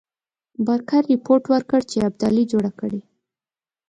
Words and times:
بارکر 0.65 1.03
رپوټ 1.11 1.43
ورکړ 1.53 1.79
چې 1.91 1.97
ابدالي 2.07 2.43
جوړه 2.51 2.71
کړې. 2.79 3.01